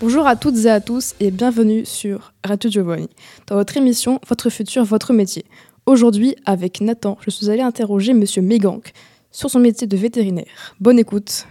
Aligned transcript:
Bonjour 0.00 0.26
à 0.26 0.34
toutes 0.34 0.64
et 0.64 0.70
à 0.70 0.80
tous 0.80 1.14
et 1.20 1.30
bienvenue 1.30 1.84
sur 1.84 2.32
Radio 2.44 2.68
Giovanni, 2.68 3.08
dans 3.46 3.54
votre 3.54 3.76
émission 3.76 4.20
Votre 4.26 4.50
futur, 4.50 4.84
votre 4.84 5.12
métier. 5.12 5.44
Aujourd'hui, 5.86 6.34
avec 6.46 6.80
Nathan, 6.80 7.16
je 7.20 7.30
suis 7.30 7.48
allé 7.48 7.60
interroger 7.60 8.12
Monsieur 8.12 8.42
Mégank 8.42 8.92
sur 9.30 9.48
son 9.50 9.60
métier 9.60 9.86
de 9.86 9.96
vétérinaire. 9.96 10.74
Bonne 10.80 10.98
écoute. 10.98 11.46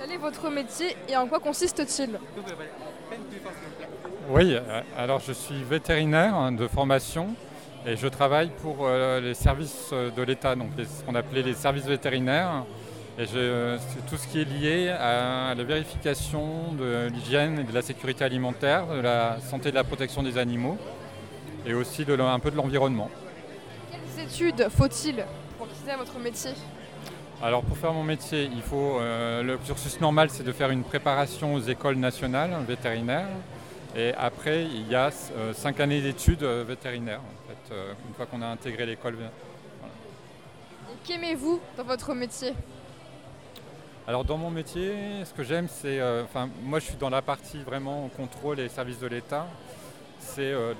Quel 0.00 0.10
est 0.10 0.16
votre 0.16 0.50
métier 0.50 0.96
et 1.06 1.16
en 1.18 1.26
quoi 1.26 1.38
consiste-t-il? 1.38 2.18
Oui, 4.30 4.54
euh, 4.54 4.80
alors 4.96 5.20
je 5.20 5.32
suis 5.32 5.62
vétérinaire 5.62 6.50
de 6.52 6.66
formation 6.66 7.28
et 7.86 7.94
je 7.96 8.08
travaille 8.08 8.50
pour 8.62 8.86
euh, 8.86 9.20
les 9.20 9.34
services 9.34 9.92
de 9.92 10.22
l'État, 10.22 10.56
donc 10.56 10.70
ce 10.78 11.04
qu'on 11.04 11.14
appelait 11.14 11.42
les 11.42 11.54
services 11.54 11.84
vétérinaires. 11.84 12.64
Et 13.18 13.24
c'est 13.24 14.06
tout 14.06 14.18
ce 14.18 14.28
qui 14.28 14.42
est 14.42 14.44
lié 14.44 14.90
à 14.90 15.54
la 15.54 15.64
vérification 15.64 16.74
de 16.74 17.08
l'hygiène 17.08 17.60
et 17.60 17.64
de 17.64 17.72
la 17.72 17.80
sécurité 17.80 18.24
alimentaire, 18.24 18.86
de 18.88 19.00
la 19.00 19.38
santé 19.40 19.70
et 19.70 19.70
de 19.70 19.76
la 19.76 19.84
protection 19.84 20.22
des 20.22 20.36
animaux, 20.36 20.76
et 21.64 21.72
aussi 21.72 22.04
de, 22.04 22.14
un 22.20 22.38
peu 22.38 22.50
de 22.50 22.56
l'environnement. 22.56 23.10
Quelles 23.90 24.26
études 24.26 24.68
faut-il 24.68 25.24
pour 25.56 25.66
quitter 25.66 25.96
votre 25.96 26.18
métier? 26.18 26.50
Alors 27.42 27.62
pour 27.62 27.78
faire 27.78 27.94
mon 27.94 28.02
métier, 28.02 28.50
il 28.54 28.60
faut 28.60 28.98
euh, 29.00 29.42
le 29.42 29.56
cursus 29.56 29.98
normal, 29.98 30.28
c'est 30.28 30.44
de 30.44 30.52
faire 30.52 30.70
une 30.70 30.84
préparation 30.84 31.54
aux 31.54 31.60
écoles 31.60 31.96
nationales 31.96 32.54
vétérinaires. 32.68 33.28
Et 33.96 34.12
après, 34.18 34.64
il 34.64 34.88
y 34.88 34.94
a 34.94 35.10
euh, 35.36 35.54
cinq 35.54 35.80
années 35.80 36.02
d'études 36.02 36.42
euh, 36.42 36.64
vétérinaires, 36.68 37.20
en 37.20 37.48
fait, 37.48 37.74
une 38.08 38.14
fois 38.14 38.26
qu'on 38.26 38.42
a 38.42 38.46
intégré 38.46 38.84
l'école. 38.84 39.16
Qu'aimez-vous 41.04 41.60
dans 41.78 41.84
votre 41.84 42.12
métier? 42.12 42.52
Alors 44.08 44.24
dans 44.24 44.38
mon 44.38 44.50
métier, 44.50 45.24
ce 45.24 45.34
que 45.34 45.42
j'aime, 45.42 45.66
c'est, 45.68 45.98
euh, 45.98 46.22
enfin 46.22 46.48
moi 46.62 46.78
je 46.78 46.84
suis 46.84 46.96
dans 46.96 47.10
la 47.10 47.22
partie 47.22 47.58
vraiment 47.58 48.08
contrôle 48.16 48.60
et 48.60 48.68
service 48.68 49.00
de 49.00 49.08
l'État. 49.08 49.48
C'est 50.20 50.52
euh, 50.52 50.74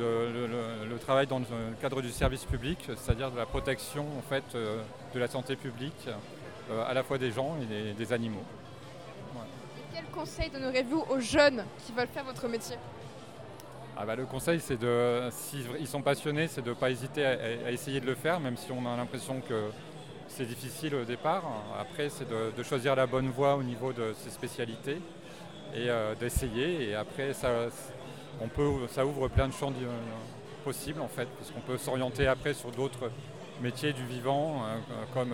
le, 0.88 0.98
travail 0.98 1.26
dans 1.26 1.40
le 1.40 1.44
cadre 1.80 2.02
du 2.02 2.10
service 2.10 2.44
public, 2.44 2.78
c'est-à-dire 2.96 3.32
de 3.32 3.36
la 3.36 3.46
protection 3.46 4.06
en 4.16 4.22
fait 4.22 4.44
euh, 4.54 4.80
de 5.12 5.18
la 5.18 5.26
santé 5.26 5.56
publique, 5.56 6.08
à 6.88 6.94
la 6.94 7.02
fois 7.02 7.18
des 7.18 7.30
gens 7.30 7.56
et 7.60 7.94
des, 7.94 8.12
animaux. 8.12 8.42
quel 9.92 10.04
conseil 10.06 10.50
donnerez-vous 10.50 11.04
aux 11.10 11.20
jeunes 11.20 11.64
qui 11.84 11.92
veulent 11.92 12.08
faire 12.08 12.24
votre 12.24 12.48
métier? 12.48 12.76
Ah 13.96 14.04
bah, 14.04 14.14
le 14.14 14.26
conseil, 14.26 14.60
c'est 14.60 14.78
de, 14.78 15.28
s'ils 15.30 15.86
sont 15.86 16.02
passionnés, 16.02 16.48
c'est 16.48 16.62
de 16.62 16.70
ne 16.70 16.74
pas 16.74 16.90
hésiter 16.90 17.24
à, 17.24 17.70
essayer 17.70 18.00
de 18.00 18.06
le 18.06 18.14
faire, 18.14 18.40
même 18.40 18.56
si 18.56 18.70
on 18.72 18.84
a 18.86 18.96
l'impression 18.96 19.40
que 19.40 19.70
c'est 20.28 20.46
difficile 20.46 20.94
au 20.94 21.04
départ. 21.04 21.44
Après, 21.78 22.08
c'est 22.08 22.28
de, 22.28 22.62
choisir 22.62 22.96
la 22.96 23.06
bonne 23.06 23.28
voie 23.28 23.56
au 23.56 23.62
niveau 23.62 23.92
de 23.92 24.14
ses 24.22 24.30
spécialités 24.30 24.98
et 25.74 25.88
euh, 25.88 26.14
d'essayer. 26.14 26.90
Et 26.90 26.94
après, 26.94 27.32
ça, 27.32 27.68
ouvre 29.04 29.28
plein 29.28 29.48
de 29.48 29.52
champs 29.52 29.70
euh, 29.70 30.00
possibles 30.64 31.00
en 31.00 31.08
fait, 31.08 31.28
puisqu'on 31.36 31.60
peut 31.60 31.78
s'orienter 31.78 32.26
après 32.26 32.54
sur 32.54 32.70
d'autres 32.70 33.10
métiers 33.62 33.92
du 33.92 34.04
vivant, 34.04 34.62
euh, 34.64 34.76
comme 35.14 35.30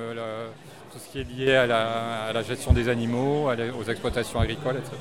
tout 0.93 0.99
ce 0.99 1.09
qui 1.11 1.21
est 1.21 1.25
lié 1.25 1.55
à 1.57 2.33
la, 2.33 2.43
gestion 2.43 2.73
des 2.73 2.89
animaux, 2.89 3.51
aux 3.51 3.85
exploitations 3.85 4.41
agricoles, 4.41 4.77
etc. 4.77 4.97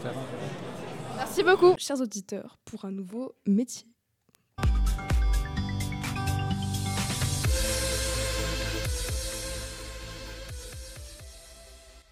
Merci 1.18 1.44
beaucoup, 1.44 1.76
chers 1.78 2.02
auditeurs, 2.02 2.58
pour 2.66 2.86
un 2.86 2.92
nouveau 2.92 3.36
métier. 3.46 3.86